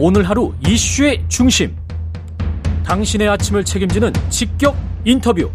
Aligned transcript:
오늘 0.00 0.22
하루 0.28 0.54
이슈의 0.64 1.24
중심. 1.26 1.76
당신의 2.84 3.28
아침을 3.30 3.64
책임지는 3.64 4.12
직격 4.30 4.76
인터뷰. 5.04 5.50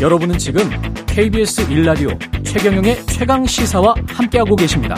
여러분은 0.00 0.38
지금 0.38 0.62
KBS 1.06 1.68
1라디오 1.68 2.18
최경영의 2.42 3.04
최강 3.04 3.44
시사와 3.44 3.94
함께하고 4.08 4.56
계십니다. 4.56 4.96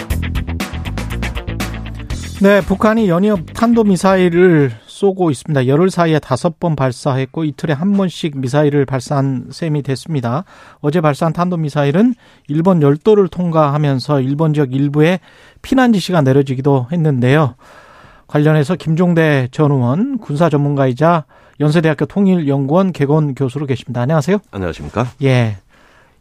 네, 2.41 2.61
북한이 2.61 3.09
연이어 3.09 3.39
탄도미사일을 3.53 4.71
쏘고 4.99 5.31
있습니다. 5.31 5.69
열흘 5.69 5.91
사이에 5.91 6.19
다섯 6.19 6.59
번 6.59 6.75
발사했고 6.75 7.45
이틀에 7.45 7.73
한 7.73 7.93
번씩 7.93 8.37
미사일을 8.39 8.85
발사한 8.85 9.49
셈이 9.51 9.83
됐습니다. 9.83 10.45
어제 10.81 11.01
발사한 11.01 11.33
탄도미사일은 11.33 12.15
일본 12.49 12.83
열도를 12.83 13.29
통과하면서 13.29 14.21
일본 14.23 14.55
지역 14.55 14.75
일부에 14.75 15.21
피난 15.63 15.93
지시가 15.93 16.23
내려지기도 16.23 16.89
했는데요. 16.91 17.55
관련해서 18.27 18.75
김종대 18.75 19.49
전 19.53 19.71
의원 19.71 20.19
군사 20.19 20.49
전문가이자 20.49 21.27
연세대학교 21.61 22.07
통일연구원 22.07 22.93
개건 22.93 23.37
교수로 23.37 23.67
계십니다. 23.67 24.01
안녕하세요. 24.01 24.39
안녕하십니까? 24.51 25.07
예. 25.23 25.59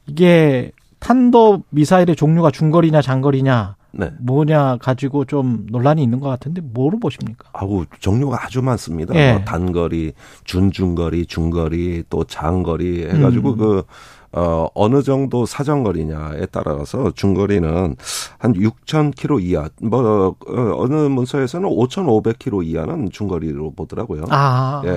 이게 0.05 0.71
탄도 0.99 1.63
미사일의 1.69 2.15
종류가 2.15 2.51
중거리냐 2.51 3.01
장거리냐 3.01 3.76
네. 3.97 4.11
뭐냐 4.19 4.77
가지고 4.77 5.25
좀 5.25 5.65
논란이 5.69 6.03
있는 6.03 6.19
것 6.19 6.29
같은데 6.29 6.61
뭐로 6.61 6.99
보십니까? 6.99 7.49
아우 7.53 7.85
종류가 7.99 8.45
아주 8.45 8.61
많습니다. 8.61 9.15
예. 9.15 9.33
뭐 9.33 9.41
단거리, 9.43 10.13
준중거리, 10.43 11.25
중거리, 11.25 12.03
또 12.09 12.23
장거리 12.23 13.05
해가지고 13.05 13.49
음. 13.51 13.57
그 13.57 13.83
어, 14.33 14.67
어느 14.73 15.01
정도 15.01 15.45
사정거리냐에 15.45 16.47
따라서 16.51 17.11
중거리는 17.11 17.95
한 18.37 18.53
6,000km 18.53 19.41
이하, 19.41 19.69
뭐, 19.81 20.35
어, 20.47 20.71
어느 20.75 20.93
문서에서는 20.93 21.67
5,500km 21.69 22.65
이하는 22.65 23.09
중거리로 23.09 23.71
보더라고요. 23.71 24.25
아. 24.29 24.81
예, 24.85 24.91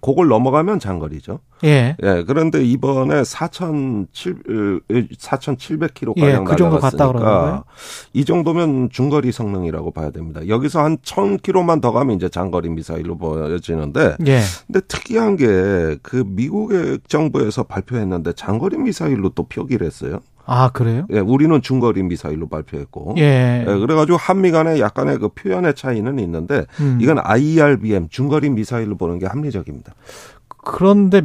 그걸 0.00 0.28
넘어가면 0.28 0.78
장거리죠. 0.78 1.40
예. 1.64 1.96
예, 2.02 2.24
그런데 2.26 2.64
이번에 2.64 3.24
4,700, 3.24 4.88
4,700km가량 4.88 6.18
예, 6.18 6.44
그 6.44 6.56
정도 6.56 6.78
갔다 6.78 7.64
이 8.12 8.24
정도면 8.24 8.90
중거리 8.90 9.32
성능이라고 9.32 9.90
봐야 9.90 10.10
됩니다. 10.10 10.46
여기서 10.46 10.82
한 10.82 10.98
1,000km만 10.98 11.80
더 11.80 11.92
가면 11.92 12.16
이제 12.16 12.28
장거리 12.28 12.68
미사일로 12.70 13.16
보여지는데. 13.18 14.16
예. 14.26 14.40
근데 14.66 14.80
특이한 14.86 15.36
게 15.36 15.96
그 16.02 16.24
미국의 16.26 17.00
정부에서 17.08 17.64
발표했는데 17.64 18.32
장거리 18.32 18.78
미사일로 18.78 19.30
또 19.30 19.44
표기를 19.44 19.86
했어요. 19.86 20.20
아, 20.44 20.70
그래요? 20.70 21.06
예, 21.10 21.18
우리는 21.18 21.60
중거리 21.60 22.02
미사일로 22.04 22.48
발표했고. 22.48 23.16
예. 23.18 23.64
예 23.66 23.78
그래가지고 23.78 24.16
한미 24.16 24.52
간에 24.52 24.78
약간의 24.78 25.18
그 25.18 25.28
표현의 25.30 25.74
차이는 25.74 26.20
있는데, 26.20 26.66
음. 26.78 26.98
이건 27.00 27.18
IRBM, 27.18 28.08
중거리 28.10 28.50
미사일로 28.50 28.96
보는 28.96 29.18
게 29.18 29.26
합리적입니다. 29.26 29.94
그런데, 30.46 31.22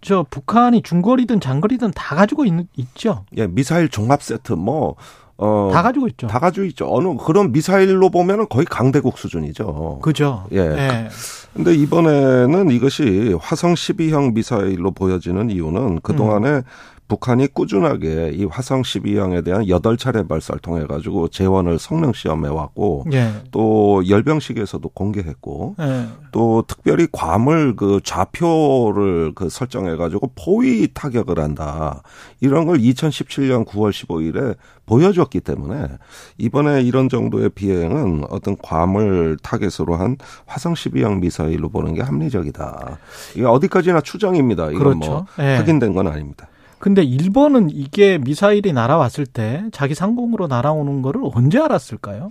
저, 0.00 0.24
북한이 0.28 0.82
중거리든 0.82 1.40
장거리든 1.40 1.90
다 1.92 2.14
가지고 2.14 2.44
있, 2.44 2.52
있죠? 2.76 3.24
예, 3.36 3.46
미사일 3.46 3.88
종합 3.88 4.22
세트, 4.22 4.52
뭐, 4.52 4.96
어, 5.38 5.70
다 5.72 5.82
가지고 5.82 6.08
있죠. 6.08 6.26
다 6.26 6.38
가지고 6.40 6.66
있죠. 6.66 6.86
어느 6.92 7.16
그런 7.16 7.52
미사일로 7.52 8.10
보면은 8.10 8.46
거의 8.48 8.66
강대국 8.66 9.18
수준이죠. 9.18 10.00
그죠. 10.02 10.46
예. 10.52 10.58
예. 10.58 11.08
근데 11.54 11.74
이번에는 11.74 12.70
이것이 12.70 13.36
화성 13.40 13.74
12형 13.74 14.34
미사일로 14.34 14.90
보여지는 14.90 15.50
이유는 15.50 16.00
그동안에 16.00 16.48
음. 16.48 16.62
북한이 17.08 17.48
꾸준하게 17.48 18.32
이 18.34 18.44
화성 18.44 18.82
12형에 18.82 19.42
대한 19.42 19.64
8차례 19.64 20.28
발사를 20.28 20.60
통해 20.60 20.86
가지고 20.86 21.28
재원을 21.28 21.78
성능 21.78 22.12
시험해 22.12 22.48
왔고 22.48 23.06
예. 23.12 23.32
또 23.50 24.02
열병식에서도 24.06 24.86
공개했고 24.90 25.76
예. 25.80 26.06
또 26.32 26.62
특별히 26.68 27.08
괌을 27.10 27.76
그 27.76 28.00
좌표를 28.04 29.32
그 29.34 29.48
설정해 29.48 29.96
가지고 29.96 30.30
포위 30.36 30.88
타격을 30.92 31.38
한다. 31.38 32.02
이런 32.40 32.66
걸 32.66 32.78
2017년 32.78 33.64
9월 33.64 33.90
15일에 33.90 34.56
보여줬기 34.84 35.40
때문에 35.40 35.88
이번에 36.36 36.82
이런 36.82 37.08
정도의 37.08 37.50
비행은 37.50 38.24
어떤 38.30 38.56
괌을 38.56 39.38
타겟으로 39.42 39.96
한 39.96 40.16
화성 40.46 40.74
12형 40.74 41.20
미사일로 41.20 41.70
보는 41.70 41.94
게 41.94 42.02
합리적이다. 42.02 42.98
이게 43.34 43.44
어디까지나 43.44 44.02
추정입니다. 44.02 44.70
이건 44.70 44.98
뭐 44.98 45.08
그렇죠. 45.08 45.10
뭐 45.10 45.26
확인된 45.56 45.94
건 45.94 46.06
아닙니다. 46.06 46.48
근데 46.78 47.02
일본은 47.02 47.70
이게 47.70 48.18
미사일이 48.18 48.72
날아왔을 48.72 49.26
때 49.26 49.64
자기 49.72 49.94
상공으로 49.94 50.46
날아오는 50.46 51.02
거를 51.02 51.22
언제 51.34 51.58
알았을까요? 51.58 52.30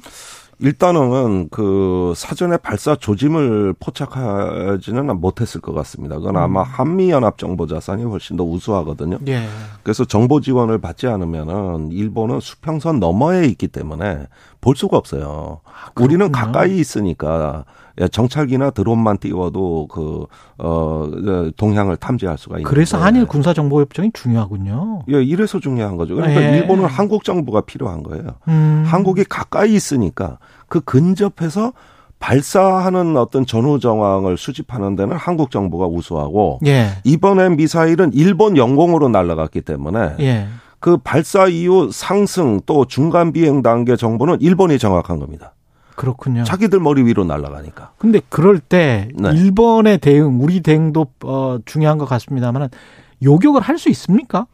일단은 0.59 1.49
그 1.49 2.13
사전에 2.15 2.57
발사 2.57 2.95
조짐을 2.95 3.75
포착하지는 3.79 5.19
못했을 5.19 5.61
것 5.61 5.73
같습니다. 5.73 6.15
그건 6.15 6.37
아마 6.37 6.61
음. 6.61 6.65
한미연합 6.65 7.37
정보 7.37 7.67
자산이 7.67 8.03
훨씬 8.03 8.37
더 8.37 8.43
우수하거든요. 8.43 9.19
예. 9.27 9.47
그래서 9.83 10.03
정보 10.05 10.41
지원을 10.41 10.79
받지 10.79 11.05
않으면은 11.07 11.91
일본은 11.91 12.39
수평선 12.39 12.99
너머에 12.99 13.45
있기 13.45 13.67
때문에 13.67 14.25
볼 14.59 14.75
수가 14.75 14.97
없어요. 14.97 15.61
아, 15.63 15.91
우리는 16.01 16.31
가까이 16.31 16.79
있으니까 16.79 17.65
예, 17.67 17.73
정찰기나 18.11 18.69
드론만 18.71 19.17
띄워도 19.17 19.87
그, 19.87 20.25
어, 20.57 21.09
동향을 21.57 21.97
탐지할 21.97 22.37
수가 22.37 22.57
있는. 22.57 22.69
그래서 22.69 22.97
한일 22.97 23.25
군사정보협정이 23.25 24.11
중요하군요. 24.13 25.03
예, 25.09 25.23
이래서 25.23 25.59
중요한 25.59 25.97
거죠. 25.97 26.15
그러니까 26.15 26.41
예. 26.41 26.57
일본은 26.57 26.85
한국 26.85 27.23
정부가 27.23 27.61
필요한 27.61 28.03
거예요. 28.03 28.23
음. 28.47 28.83
한국이 28.85 29.23
가까이 29.23 29.73
있으니까 29.73 30.37
그 30.67 30.81
근접해서 30.81 31.73
발사하는 32.19 33.15
어떤 33.17 33.45
전후 33.45 33.79
정황을 33.79 34.37
수집하는 34.37 34.95
데는 34.95 35.15
한국 35.15 35.51
정부가 35.51 35.85
우수하고 35.85 36.59
예. 36.65 36.89
이번에 37.03 37.49
미사일은 37.49 38.11
일본 38.13 38.57
영공으로 38.57 39.09
날아갔기 39.09 39.61
때문에 39.61 40.15
예. 40.19 40.47
그 40.79 40.97
발사 40.97 41.47
이후 41.47 41.89
상승 41.91 42.59
또 42.65 42.85
중간 42.85 43.31
비행 43.31 43.61
단계 43.61 43.95
정보는 43.95 44.37
일본이 44.41 44.77
정확한 44.77 45.19
겁니다. 45.19 45.53
그렇군요. 45.97 46.43
자기들 46.43 46.79
머리 46.79 47.01
위로 47.03 47.23
날아가니까. 47.23 47.93
근데 47.97 48.21
그럴 48.29 48.59
때 48.59 49.09
네. 49.15 49.31
일본의 49.31 49.97
대응, 49.97 50.39
우리 50.41 50.61
대응도 50.61 51.07
어 51.23 51.57
중요한 51.65 51.97
것 51.97 52.05
같습니다만은 52.05 52.69
요격을 53.23 53.61
할 53.61 53.77
수 53.77 53.89
있습니까? 53.89 54.47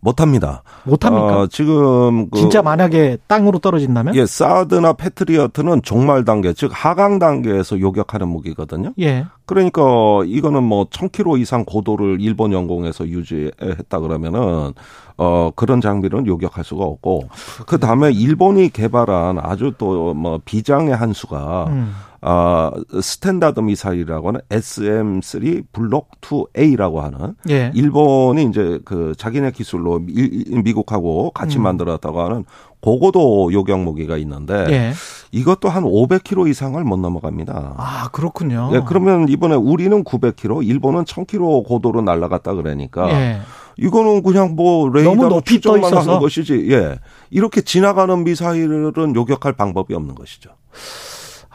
못합니다. 0.00 0.62
못합니까? 0.84 1.40
어, 1.40 1.46
지금 1.48 2.30
그 2.30 2.38
진짜 2.38 2.62
만약에 2.62 3.18
땅으로 3.26 3.58
떨어진다면? 3.58 4.14
예, 4.14 4.26
사드나 4.26 4.92
패트리어트는 4.92 5.82
종말 5.82 6.24
단계, 6.24 6.52
즉 6.52 6.70
하강 6.72 7.18
단계에서 7.18 7.80
요격하는 7.80 8.28
무기거든요. 8.28 8.92
예. 9.00 9.26
그러니까 9.44 9.82
이거는 10.26 10.62
뭐 10.62 10.84
1000km 10.84 11.40
이상 11.40 11.64
고도를 11.64 12.18
일본 12.20 12.52
영공에서 12.52 13.08
유지했다 13.08 13.98
그러면은 14.00 14.72
어 15.16 15.50
그런 15.56 15.80
장비는 15.80 16.26
요격할 16.28 16.62
수가 16.62 16.84
없고 16.84 17.28
그 17.66 17.78
다음에 17.80 18.12
일본이 18.12 18.68
개발한 18.70 19.38
아주 19.40 19.72
또 19.78 20.14
뭐 20.14 20.38
비장의 20.44 20.94
한 20.94 21.12
수가 21.12 21.66
음. 21.70 21.92
어, 22.20 22.72
Standard 23.00 23.60
미사일이라고 23.60 24.28
하는 24.28 24.40
SM3 24.48 25.64
블록 25.72 26.20
2A라고 26.20 26.96
하는 26.96 27.34
예. 27.48 27.70
일본이 27.74 28.44
이제 28.44 28.80
그 28.84 29.14
자기네 29.16 29.52
기술로 29.52 30.00
미, 30.00 30.44
미국하고 30.64 31.30
같이 31.30 31.58
음. 31.58 31.62
만들었다고 31.62 32.20
하는 32.20 32.44
고고도 32.80 33.52
요격 33.52 33.80
무기가 33.80 34.16
있는데 34.16 34.66
예. 34.70 34.92
이것도 35.30 35.68
한 35.68 35.84
500km 35.84 36.48
이상을 36.48 36.82
못 36.84 36.98
넘어갑니다. 36.98 37.74
아 37.76 38.08
그렇군요. 38.12 38.70
예, 38.72 38.82
그러면 38.86 39.28
이번에 39.28 39.54
우리는 39.54 40.02
900km, 40.02 40.66
일본은 40.66 41.04
1000km 41.04 41.66
고도로 41.66 42.02
날아갔다 42.02 42.54
그러니까 42.54 43.10
예. 43.10 43.40
이거는 43.76 44.24
그냥 44.24 44.56
뭐 44.56 44.88
레이더로 44.90 45.42
추정만 45.42 45.92
하는 45.96 46.18
것이지. 46.18 46.68
예, 46.70 46.98
이렇게 47.30 47.60
지나가는 47.60 48.24
미사일은 48.24 49.14
요격할 49.14 49.52
방법이 49.52 49.94
없는 49.94 50.16
것이죠. 50.16 50.50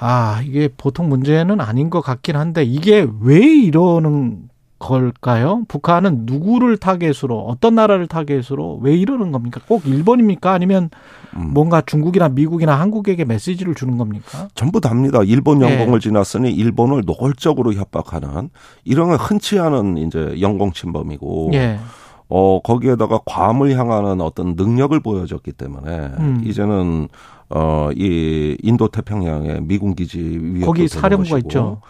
아, 0.06 0.42
이게 0.46 0.68
보통 0.76 1.08
문제는 1.08 1.62
아닌 1.62 1.90
것 1.90 2.02
같긴 2.02 2.36
한데 2.36 2.66
이게 2.66 3.08
왜 3.22 3.40
이러는 3.40 4.50
걸까요? 4.78 5.64
북한은 5.70 6.24
누구를 6.26 6.76
타겟으로 6.76 7.40
어떤 7.48 7.76
나라를 7.76 8.08
타겟으로 8.08 8.80
왜 8.82 8.98
이러는 8.98 9.32
겁니까? 9.32 9.62
꼭 9.66 9.88
일본입니까? 9.88 10.52
아니면 10.52 10.90
음. 11.38 11.52
뭔가 11.54 11.82
중국이나 11.86 12.28
미국이나 12.28 12.78
한국에게 12.78 13.24
메시지를 13.24 13.76
주는 13.76 13.98
겁니까? 13.98 14.50
전부 14.56 14.82
다입니다. 14.82 15.24
일본 15.24 15.62
예. 15.62 15.72
영공을 15.72 16.02
네. 16.02 16.04
지났으니 16.04 16.52
일본을 16.52 17.04
노골적으로 17.06 17.74
협박하는 17.74 18.50
이런 18.84 19.08
건 19.08 19.18
흔치 19.18 19.58
않은 19.58 19.98
이제 20.00 20.36
영공 20.42 20.74
침범이고 20.74 21.50
네. 21.54 21.80
어 22.36 22.60
거기에다가 22.64 23.20
괌을 23.26 23.78
향하는 23.78 24.20
어떤 24.20 24.56
능력을 24.56 25.00
보여줬기 25.00 25.52
때문에 25.52 25.92
음. 26.18 26.42
이제는 26.44 27.08
어, 27.50 27.90
이 27.96 28.58
인도 28.64 28.88
태평양의 28.88 29.62
미군 29.62 29.94
기지 29.94 30.40
위에 30.42 30.66
거기 30.66 30.88
사령부가 30.88 31.38
있죠. 31.40 31.82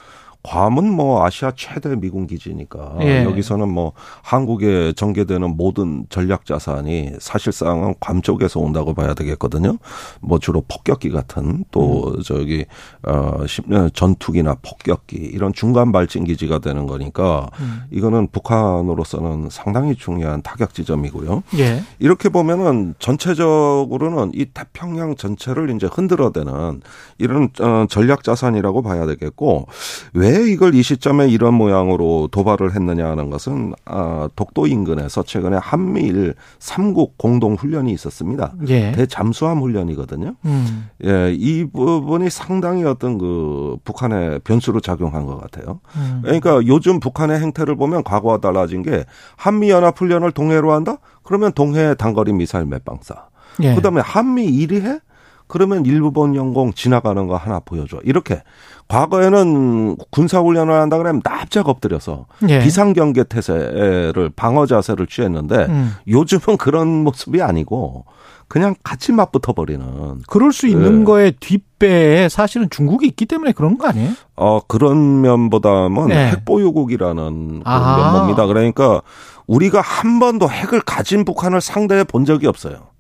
괌은 0.44 0.92
뭐 0.92 1.26
아시아 1.26 1.54
최대 1.56 1.96
미군 1.96 2.28
기지니까 2.28 2.98
예. 3.02 3.24
여기서는 3.24 3.70
뭐 3.70 3.94
한국에 4.22 4.92
전개되는 4.94 5.56
모든 5.56 6.06
전략 6.10 6.46
자산이 6.46 7.14
사실상은 7.20 7.96
괌 8.02 8.22
쪽에서 8.22 8.60
온다고 8.60 8.94
봐야 8.94 9.14
되겠거든요. 9.14 9.78
뭐 10.20 10.40
주로 10.40 10.62
폭격기 10.68 11.12
같은 11.12 11.64
또 11.72 12.14
음. 12.18 12.22
저기 12.24 12.66
어 13.04 13.46
전투기나 13.94 14.58
폭격기 14.62 15.16
이런 15.16 15.54
중간 15.54 15.94
발진 15.94 16.26
기지가 16.26 16.60
되는 16.60 16.88
거니까 16.88 17.50
음. 17.62 17.84
이거는 17.92 18.28
북한으로서는 18.28 19.48
상당히 19.50 19.96
중요한 19.96 20.42
타격 20.42 20.74
지점이고요. 20.74 21.44
예. 21.58 21.84
이렇게 22.00 22.28
보면은 22.28 22.96
전체적으로는 23.00 24.32
이 24.36 24.46
태평양 24.46 25.16
전체를 25.16 25.74
이제 25.74 25.88
흔들어대는 25.90 26.82
이런 27.18 27.50
어, 27.62 27.86
전략 27.90 28.24
자산이라고 28.24 28.82
봐야 28.82 29.06
되겠고 29.06 29.68
왜 30.14 30.33
이걸 30.42 30.76
이 30.76 30.84
시점에 30.84 31.28
이런 31.28 31.54
모양으로 31.54 32.30
도발을 32.32 32.76
했느냐 32.76 33.10
하는 33.10 33.30
것은 33.30 33.74
아, 33.86 34.30
독도 34.36 34.68
인근에서 34.68 35.24
최근에 35.24 35.58
한미일 35.58 36.36
삼국 36.60 37.18
공동 37.18 37.56
훈련이 37.56 37.92
있었습니다. 37.94 38.54
예. 38.68 38.92
대잠수함 38.92 39.60
훈련이거든요. 39.60 40.36
음. 40.46 40.90
예, 41.06 41.34
이 41.34 41.66
부분이 41.66 42.30
상당히 42.30 42.84
어떤 42.84 43.18
그 43.18 43.78
북한의 43.84 44.40
변수로 44.44 44.80
작용한 44.80 45.26
것 45.26 45.40
같아요. 45.40 45.80
음. 45.96 46.22
그러니까 46.24 46.62
요즘 46.66 47.00
북한의 47.00 47.40
행태를 47.40 47.76
보면 47.76 48.04
과거와 48.04 48.38
달라진 48.40 48.82
게 48.82 49.06
한미 49.36 49.70
연합 49.70 50.00
훈련을 50.00 50.32
동해로 50.32 50.72
한다? 50.74 50.98
그러면 51.24 51.52
동해 51.54 51.96
단거리 51.96 52.34
미사일 52.34 52.66
몇 52.66 52.84
방사. 52.86 53.28
예. 53.62 53.76
그다음에 53.76 54.02
한미 54.02 54.48
1위 54.48 54.82
해? 54.82 55.00
그러면 55.48 55.86
일본 55.86 56.36
영공 56.36 56.74
지나가는 56.74 57.28
거 57.28 57.36
하나 57.36 57.60
보여줘. 57.60 58.00
이렇게 58.04 58.42
과거에는 58.88 59.98
군사훈련을 60.12 60.74
한다 60.74 60.98
그러면 60.98 61.22
납작 61.24 61.70
엎드려서 61.70 62.26
예. 62.50 62.60
비상경계 62.60 63.26
태세를 63.26 64.32
방어 64.36 64.66
자세를 64.66 65.08
취했는데 65.08 65.66
음. 65.70 65.96
요즘은 66.08 66.58
그런 66.58 66.88
모습이 67.04 67.42
아니고 67.42 68.06
그냥 68.48 68.76
같이 68.84 69.12
맞붙어 69.12 69.54
버리는. 69.54 70.22
그럴 70.28 70.52
수 70.52 70.68
있는 70.68 71.02
예. 71.02 71.04
거에 71.06 71.32
뒷배에 71.40 72.30
사실은 72.30 72.70
중국이 72.70 73.08
있기 73.08 73.26
때문에 73.26 73.52
그런 73.52 73.78
거 73.78 73.88
아니에요? 73.88 74.12
어 74.36 74.60
그런 74.68 75.22
면보다는 75.22 76.08
네. 76.08 76.32
핵보유국이라는 76.32 77.64
그런 77.64 77.98
면모입니다. 77.98 78.46
그러니까 78.46 79.02
우리가 79.48 79.82
한 79.82 80.20
번도 80.20 80.50
핵을 80.50 80.82
가진 80.82 81.26
북한을 81.26 81.62
상대해 81.62 82.04
본 82.04 82.26
적이 82.26 82.48
없어요. 82.48 82.93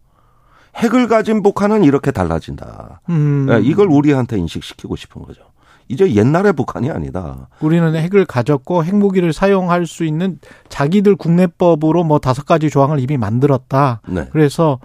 핵을 0.75 1.07
가진 1.07 1.43
북한은 1.43 1.83
이렇게 1.83 2.11
달라진다. 2.11 3.01
음. 3.09 3.45
네, 3.47 3.59
이걸 3.61 3.87
우리한테 3.87 4.37
인식시키고 4.37 4.95
싶은 4.95 5.21
거죠. 5.23 5.41
이제 5.87 6.15
옛날의 6.15 6.53
북한이 6.53 6.89
아니다. 6.89 7.49
우리는 7.59 7.93
핵을 7.95 8.25
가졌고 8.25 8.83
핵무기를 8.83 9.33
사용할 9.33 9.85
수 9.85 10.05
있는 10.05 10.39
자기들 10.69 11.15
국내법으로 11.15 12.03
뭐 12.03 12.19
다섯 12.19 12.45
가지 12.45 12.69
조항을 12.69 12.99
이미 12.99 13.17
만들었다. 13.17 14.01
네. 14.07 14.27
그래서 14.31 14.79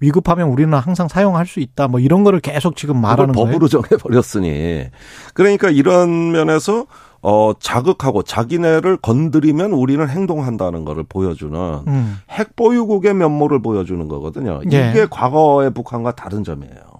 위급하면 0.00 0.48
우리는 0.48 0.76
항상 0.78 1.08
사용할 1.08 1.46
수 1.46 1.60
있다. 1.60 1.88
뭐 1.88 1.98
이런 1.98 2.24
거를 2.24 2.40
계속 2.40 2.76
지금 2.76 3.00
말하는 3.00 3.34
거예요. 3.34 3.46
법으로 3.46 3.68
정해 3.68 3.88
버렸으니. 4.00 4.86
그러니까 5.34 5.70
이런 5.70 6.32
면에서 6.32 6.86
어, 7.24 7.52
자극하고 7.58 8.22
자기네를 8.22 8.98
건드리면 8.98 9.72
우리는 9.72 10.08
행동한다는 10.08 10.84
것을 10.84 11.04
보여주는 11.08 11.58
음. 11.86 12.18
핵 12.30 12.54
보유국의 12.54 13.14
면모를 13.14 13.62
보여주는 13.62 14.06
거거든요. 14.08 14.60
예. 14.70 14.90
이게 14.90 15.06
과거의 15.10 15.70
북한과 15.70 16.12
다른 16.12 16.44
점이에요. 16.44 16.94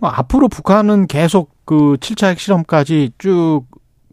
앞으로 0.00 0.48
북한은 0.48 1.06
계속 1.06 1.50
그 1.64 1.96
7차 2.00 2.28
핵실험까지 2.28 3.12
쭉 3.18 3.64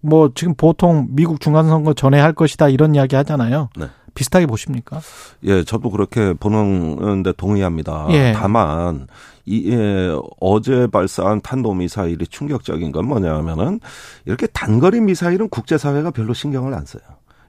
뭐 0.06 0.30
지금 0.36 0.54
보통 0.54 1.08
미국 1.10 1.40
중간선거 1.40 1.94
전에 1.94 2.20
할 2.20 2.34
것이다 2.34 2.70
이런 2.70 2.94
이야기 2.96 3.16
하잖아요. 3.16 3.70
네. 3.76 3.88
비슷하게 4.16 4.48
보십니까? 4.48 5.00
예, 5.44 5.64
저도 5.64 5.92
그렇게 5.92 6.34
보는데 6.34 7.32
동의합니다. 7.34 8.08
예. 8.10 8.34
다만 8.36 9.08
이 9.46 9.72
예, 9.72 10.16
어제 10.40 10.88
발사한 10.88 11.42
탄도 11.42 11.76
미사일이 11.76 12.26
충격적인 12.26 12.92
건 12.92 13.06
뭐냐면은 13.06 13.80
이렇게 14.26 14.48
단거리 14.48 15.02
미사일은 15.02 15.50
국제 15.50 15.78
사회가 15.78 16.10
별로 16.12 16.34
신경을 16.34 16.74
안 16.74 16.86
써요. 16.86 17.04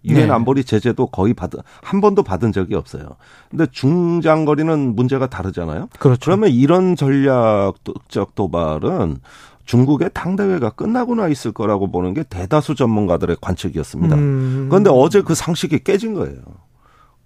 유엔 0.04 0.28
네. 0.28 0.32
안보리 0.32 0.64
제재도 0.64 1.06
거의 1.08 1.34
받은 1.34 1.60
한 1.82 2.00
번도 2.00 2.22
받은 2.22 2.52
적이 2.52 2.76
없어요. 2.76 3.16
근데 3.50 3.66
중장거리는 3.70 4.94
문제가 4.94 5.28
다르잖아요. 5.28 5.88
그렇죠. 5.98 6.20
그러면 6.22 6.50
이런 6.50 6.94
전략적 6.94 8.34
도발은 8.34 9.16
중국의 9.66 10.10
당대회가 10.14 10.70
끝나고 10.70 11.14
나 11.16 11.28
있을 11.28 11.52
거라고 11.52 11.90
보는 11.90 12.14
게 12.14 12.22
대다수 12.22 12.74
전문가들의 12.74 13.36
관측이었습니다. 13.40 14.16
음. 14.16 14.66
그런데 14.70 14.90
어제 14.92 15.22
그 15.22 15.34
상식이 15.34 15.84
깨진 15.84 16.14
거예요. 16.14 16.40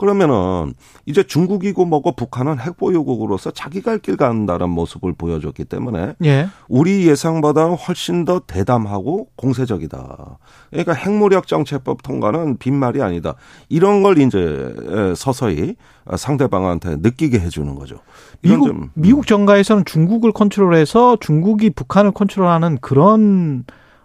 그러면은 0.01 0.73
이제 1.05 1.23
중국이고 1.23 1.85
뭐고 1.85 2.13
북한은 2.13 2.59
핵보유국으로서 2.59 3.51
자기 3.51 3.83
갈길 3.83 4.17
간다는 4.17 4.71
모습을 4.71 5.13
보여줬기 5.13 5.67
때문에 5.67 6.15
예. 6.25 6.49
우리 6.69 7.07
예상보다 7.07 7.67
훨씬 7.67 8.25
더 8.25 8.41
대담하고 8.41 9.29
공세적이다. 9.37 10.39
그러니까 10.71 10.95
핵무력 10.95 11.47
정책법 11.47 12.03
통과는 12.03 12.57
빈말이 12.57 13.03
아니다. 13.03 13.35
이런 13.69 14.03
걸 14.03 14.17
이제 14.17 14.75
서서히 15.15 15.77
상대방한테 16.17 16.97
느끼게 17.01 17.39
해주는 17.39 17.75
거죠. 17.75 17.99
미국 18.41 18.69
좀, 18.69 18.77
음. 18.77 18.91
미국 18.95 19.27
정가에서는 19.27 19.85
중국을 19.85 20.33
컨트롤해서 20.33 21.19
중국이 21.21 21.69
북한을 21.69 22.13
컨트롤하는 22.13 22.79
그런 22.81 23.65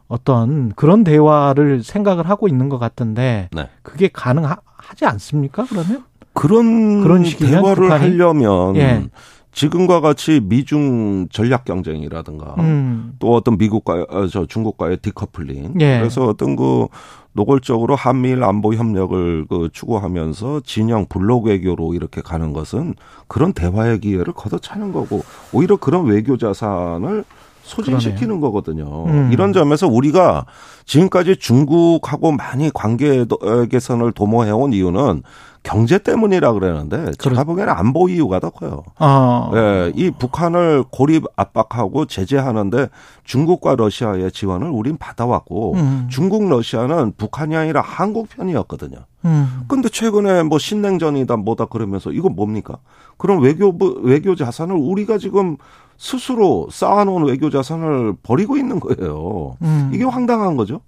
어떤 0.10 0.74
그런 0.74 1.06
대화를 1.06 1.84
생각을 1.84 2.30
하고 2.30 2.50
있는 2.50 2.68
것 2.68 2.80
같은데 2.80 3.48
네. 3.54 3.70
그게 3.82 4.10
가능하 4.10 4.58
하지 4.88 5.06
않습니까? 5.06 5.66
그러면 5.70 6.04
그런 6.34 7.02
그런 7.02 7.24
대화를 7.24 7.84
북한이? 7.84 8.04
하려면 8.04 8.76
예. 8.76 9.08
지금과 9.52 10.02
같이 10.02 10.42
미중 10.44 11.30
전략 11.32 11.64
경쟁이라든가 11.64 12.56
음. 12.60 13.14
또 13.20 13.34
어떤 13.34 13.58
미국과 13.58 14.06
어, 14.10 14.28
저 14.28 14.46
중국과의 14.46 14.98
디커플링 14.98 15.76
예. 15.80 16.00
그래서 16.00 16.26
어떤 16.26 16.58
그 16.58 16.88
노골적으로 17.32 17.96
한미일 17.96 18.44
안보 18.44 18.74
협력을 18.74 19.46
그 19.50 19.70
추구하면서 19.72 20.62
진영 20.66 21.06
블록 21.08 21.46
외교로 21.46 21.94
이렇게 21.94 22.22
가는 22.22 22.54
것은 22.54 22.96
그런 23.28 23.54
대화의 23.54 24.00
기회를 24.00 24.34
걷어차는 24.34 24.92
거고 24.94 25.24
오히려 25.52 25.76
그런 25.78 26.06
외교 26.06 26.38
자산을 26.38 27.24
소진시키는 27.66 28.40
그러네요. 28.40 28.42
거거든요. 28.42 29.06
음. 29.08 29.30
이런 29.34 29.52
점에서 29.52 29.88
우리가 29.88 30.46
지금까지 30.86 31.38
중국하고 31.38 32.32
많이 32.32 32.70
관계 32.74 33.26
개선을 33.70 34.12
도모해온 34.12 34.72
이유는 34.72 35.24
경제 35.64 35.98
때문이라 35.98 36.54
그러는데 36.54 37.12
제가 37.18 37.44
보기에는 37.44 37.74
안보 37.74 38.08
이유가 38.08 38.40
더 38.40 38.52
커요. 38.52 38.84
아. 39.00 39.50
예, 39.56 39.92
이 39.96 40.12
북한을 40.12 40.84
고립 40.92 41.26
압박하고 41.36 42.06
제재하는데 42.06 42.90
중국과 43.24 43.76
러시아의 43.76 44.32
지원을 44.32 44.70
우린 44.70 44.98
받아왔고 44.98 45.74
음. 45.74 46.08
중국 46.12 46.48
러시아는 46.48 47.14
북한이 47.18 47.56
아니라 47.56 47.82
한국 47.82 48.30
편이었거든요. 48.30 49.00
음. 49.26 49.64
근데 49.68 49.90
최근에 49.90 50.44
뭐 50.44 50.60
신냉전이다 50.60 51.38
뭐다 51.38 51.66
그러면서 51.66 52.12
이거 52.12 52.30
뭡니까? 52.30 52.78
그럼 53.18 53.42
외교 53.42 53.76
외교 54.04 54.36
자산을 54.36 54.76
우리가 54.76 55.18
지금 55.18 55.58
스스로 55.98 56.68
쌓아놓은 56.72 57.26
외교 57.26 57.50
자산을 57.50 58.16
버리고 58.24 58.58
있는 58.58 58.80
거예요. 58.80 59.58
음. 59.62 59.92
이게 59.94 60.04
황당한 60.04 60.58
거죠. 60.58 60.82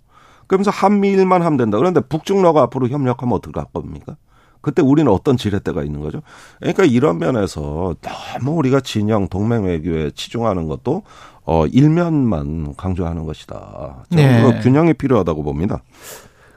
그러면서 0.48 0.72
한미일만 0.72 1.42
하면 1.42 1.58
된다. 1.58 1.78
그런데 1.78 2.00
북중러가 2.02 2.64
앞으로 2.64 2.88
협력하면 2.88 3.36
어떻게 3.36 3.60
할 3.60 3.68
겁니까? 3.74 4.16
그때 4.62 4.82
우리는 4.82 5.12
어떤 5.12 5.38
지렛대가 5.38 5.84
있는 5.84 6.02
거죠? 6.02 6.22
그러니까 6.60 6.84
이런 6.84 7.20
면에서 7.20 7.96
너무 8.02 8.58
우리가 8.58 8.82
진영 8.82 9.28
동맹 9.28 9.66
외교에 9.66 10.12
치중하는 10.12 10.68
것도 10.68 11.04
어 11.46 11.66
일면만 11.68 12.76
강조하는 12.76 13.26
것이다. 13.26 14.04
저는 14.10 14.50
네. 14.50 14.60
균형이 14.62 14.96
필요하다고 14.96 15.44
봅니다. 15.44 15.84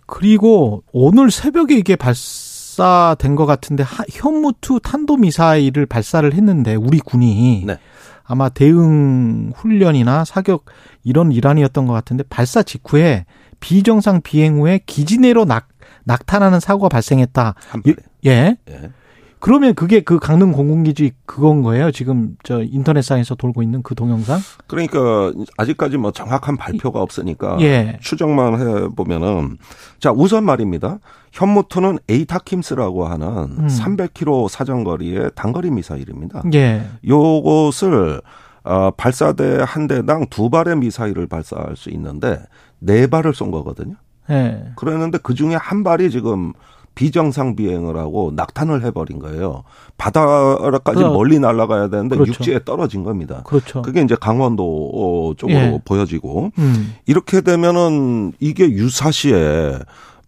그리고 0.07 0.83
오늘 0.93 1.31
새벽에 1.31 1.77
이게 1.77 1.95
발사된 1.95 3.37
것 3.37 3.47
같은데 3.47 3.85
현무투 4.11 4.81
탄도 4.83 5.17
미사일을 5.17 5.87
발사를 5.87 6.33
했는데 6.35 6.75
우리 6.75 6.99
군이 6.99 7.65
네. 7.67 7.79
아마 8.31 8.49
대응 8.49 9.51
훈련이나 9.57 10.25
사격 10.25 10.67
이런 11.03 11.33
일환이었던 11.33 11.85
것 11.89 11.93
같은데 11.93 12.23
발사 12.31 12.63
직후에 12.63 13.27
비정상 13.59 14.21
비행 14.23 14.61
후에 14.61 14.79
기지 14.87 15.19
내로 15.19 15.45
낙, 15.45 15.67
낙탄하는 16.05 16.61
사고가 16.61 16.89
발생했다. 16.89 17.55
예. 18.27 18.57
예. 18.69 18.91
그러면 19.41 19.75
그게 19.75 20.01
그 20.01 20.19
강릉 20.19 20.53
공군기지 20.53 21.13
그건 21.25 21.63
거예요? 21.63 21.91
지금 21.91 22.37
저 22.45 22.63
인터넷상에서 22.63 23.35
돌고 23.35 23.63
있는 23.63 23.83
그 23.83 23.95
동영상? 23.95 24.39
그러니까 24.67 25.33
아직까지 25.57 25.97
뭐 25.97 26.13
정확한 26.13 26.57
발표가 26.57 27.01
없으니까 27.01 27.57
예. 27.61 27.99
추정만 28.01 28.61
해 28.61 28.89
보면은 28.95 29.57
자 29.99 30.13
우선 30.13 30.45
말입니다. 30.45 30.99
현무투는 31.33 31.99
에이타킴스라고 32.09 33.07
하는 33.07 33.27
음. 33.27 33.67
300km 33.67 34.49
사정거리의 34.49 35.31
단거리 35.35 35.71
미사일입니다. 35.71 36.43
예. 36.55 36.87
요것을 37.07 38.21
어, 38.63 38.91
발사대 38.91 39.61
한 39.67 39.87
대당 39.87 40.27
두 40.29 40.51
발의 40.51 40.77
미사일을 40.77 41.27
발사할 41.27 41.77
수 41.77 41.89
있는데 41.91 42.43
네 42.79 43.07
발을 43.07 43.33
쏜 43.33 43.51
거거든요. 43.51 43.95
네. 44.29 44.73
그랬는데 44.77 45.19
그 45.23 45.35
중에 45.35 45.55
한 45.55 45.83
발이 45.83 46.11
지금 46.11 46.53
비정상 46.95 47.57
비행을 47.57 47.97
하고 47.97 48.33
낙탄을 48.35 48.85
해버린 48.85 49.19
거예요. 49.19 49.65
바다까지 49.97 51.03
멀리 51.05 51.39
날아가야 51.39 51.89
되는데 51.89 52.17
그렇죠. 52.17 52.33
육지에 52.33 52.61
떨어진 52.65 53.05
겁니다. 53.05 53.43
그렇죠. 53.45 53.83
그게 53.83 54.03
이제 54.03 54.17
강원도 54.21 55.35
쪽으로 55.39 55.59
예. 55.59 55.81
보여지고 55.85 56.53
음. 56.59 56.95
이렇게 57.07 57.41
되면은 57.41 58.33
이게 58.41 58.69
유사시에 58.69 59.79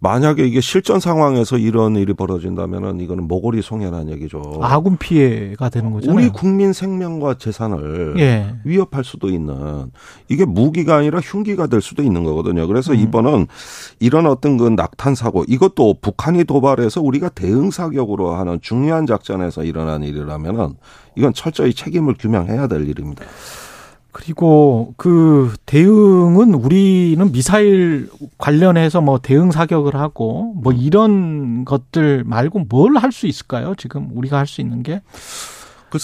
만약에 0.03 0.45
이게 0.45 0.61
실전 0.61 0.99
상황에서 0.99 1.57
이런 1.59 1.95
일이 1.95 2.13
벌어진다면은 2.13 2.99
이거는 3.01 3.29
모골이 3.29 3.63
송해라는 3.63 4.11
얘기죠. 4.15 4.59
아군 4.61 4.97
피해가 4.97 5.69
되는 5.69 5.93
거죠. 5.93 6.11
우리 6.13 6.29
국민 6.29 6.73
생명과 6.73 7.35
재산을 7.35 8.17
예. 8.19 8.53
위협할 8.65 9.05
수도 9.05 9.29
있는 9.29 9.93
이게 10.29 10.45
무기가 10.45 10.97
아니라 10.97 11.21
흉기가 11.21 11.69
될 11.69 11.81
수도 11.81 12.03
있는 12.03 12.25
거거든요. 12.25 12.67
그래서 12.67 12.93
음. 12.93 12.99
이번은 12.99 13.47
이런 14.01 14.27
어떤 14.27 14.57
그 14.57 14.69
낙탄 14.69 15.15
사고 15.15 15.45
이것도 15.47 15.99
북한이 16.01 16.45
도발해서 16.45 17.01
우리가 17.01 17.29
대응 17.29 17.71
사격으로 17.71 18.35
하는 18.35 18.59
중요한 18.61 19.07
작전에서 19.07 19.63
일어난 19.63 20.03
일이라면은 20.03 20.75
이건 21.17 21.33
철저히 21.33 21.73
책임을 21.73 22.15
규명해야 22.19 22.67
될 22.67 22.89
일입니다. 22.89 23.25
그리고 24.13 24.93
그 24.99 25.55
대응은 25.67 26.55
우리는 26.55 27.33
미사일 27.33 28.09
관련해서 28.39 29.01
뭐 29.01 29.19
대응 29.19 29.51
사격을 29.51 29.95
하고 29.97 30.53
뭐 30.63 30.73
이런 30.73 31.65
것들 31.65 32.23
말고 32.25 32.67
뭘 32.69 32.97
할 32.99 33.11
수 33.11 33.27
있을까요? 33.27 33.75
지금 33.77 34.11
우리가 34.15 34.37
할 34.39 34.47
수 34.47 34.61
있는 34.61 34.83
게 34.83 35.01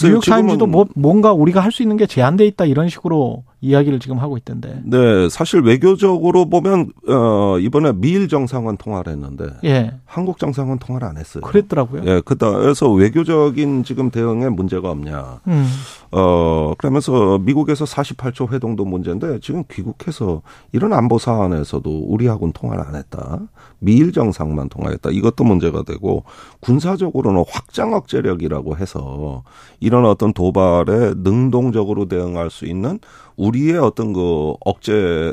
뉴욕 0.07 0.21
타임즈도 0.31 0.65
뭐 0.71 0.85
뭔가 0.95 1.33
우리가 1.33 1.61
할 1.61 1.71
수 1.71 1.83
있는 1.83 1.97
게 1.97 2.05
제한돼 2.07 2.45
있다 2.47 2.65
이런 2.65 2.89
식으로 2.89 3.43
이야기를 3.61 3.99
지금 3.99 4.19
하고 4.19 4.37
있던데. 4.37 4.81
네, 4.85 5.27
사실 5.29 5.61
외교적으로 5.61 6.49
보면 6.49 6.91
어 7.07 7.57
이번에 7.59 7.91
미일 7.93 8.29
정상원 8.29 8.77
통화를 8.77 9.11
했는데 9.13 9.45
예. 9.65 9.93
한국 10.05 10.39
정상원 10.39 10.79
통화를 10.79 11.07
안 11.07 11.17
했어요. 11.17 11.41
그랬더라고요. 11.41 12.03
예, 12.05 12.21
그래서 12.23 12.89
외교적인 12.89 13.83
지금 13.83 14.11
대응에 14.11 14.47
문제가 14.49 14.91
없냐. 14.91 15.41
음. 15.47 15.67
어 16.11 16.73
그러면서 16.77 17.37
미국에서 17.39 17.85
48초 17.85 18.51
회동도 18.51 18.85
문제인데 18.85 19.39
지금 19.41 19.63
귀국해서 19.69 20.41
이런 20.71 20.93
안보 20.93 21.19
사안에서도 21.19 22.05
우리하고는 22.07 22.53
통화를 22.53 22.83
안 22.85 22.95
했다. 22.95 23.39
미일 23.79 24.11
정상만 24.11 24.69
통화했다. 24.69 25.09
이것도 25.11 25.43
문제가 25.43 25.83
되고 25.83 26.23
군사적으로는 26.61 27.43
확장 27.49 27.93
억제력이라고 27.93 28.77
해서 28.77 29.43
이런 29.79 30.05
어떤 30.05 30.33
도발에 30.33 31.13
능동적으로 31.17 32.07
대응할 32.07 32.49
수 32.49 32.65
있는 32.65 32.99
우리의 33.39 33.77
어떤 33.77 34.11
그 34.11 34.53
억제 34.59 35.31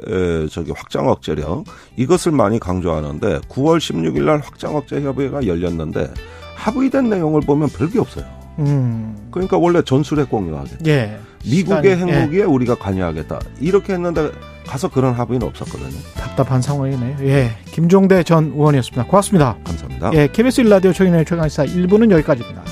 저기 0.51 0.71
확장 0.71 1.09
억제력 1.09 1.65
이것을 1.97 2.31
많이 2.31 2.61
강조하는데 2.61 3.41
9월 3.49 3.79
16일 3.79 4.23
날 4.23 4.39
확장 4.39 4.77
억제 4.77 5.01
협의회가 5.01 5.47
열렸는데 5.47 6.09
합의된 6.55 7.11
내용을 7.11 7.41
보면 7.41 7.69
별게 7.69 7.99
없어요. 7.99 8.25
음. 8.61 9.29
그러니까 9.31 9.59
원래 9.59 9.83
전술핵 9.83 10.31
공유하겠다. 10.31 10.87
예. 10.87 11.19
미국의 11.45 11.97
시간이, 11.97 12.13
핵무기에 12.13 12.41
예. 12.41 12.45
우리가 12.45 12.77
관여하겠다. 12.77 13.41
이렇게 13.61 13.93
했는데 13.95 14.31
가서 14.67 14.89
그런 14.89 15.13
합의는 15.13 15.47
없었거든요. 15.49 16.01
답답한 16.15 16.63
상황이네요. 16.63 17.17
예. 17.23 17.51
김종대 17.67 18.23
전 18.23 18.53
의원이었습니다. 18.53 19.05
고맙습니다. 19.05 19.57
감사합니다. 19.65 20.13
예. 20.15 20.29
KBS 20.33 20.63
1라디오 20.63 20.95
최인의 20.95 21.25
최강시사 21.25 21.67
1부는 21.67 22.11
여기까지입니다. 22.13 22.63